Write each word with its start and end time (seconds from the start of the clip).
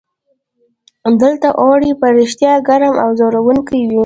دلته 1.21 1.47
اوړي 1.63 1.91
په 2.01 2.07
رښتیا 2.19 2.53
ګرم 2.67 2.95
او 3.03 3.09
ځوروونکي 3.19 3.79
وي. 3.89 3.99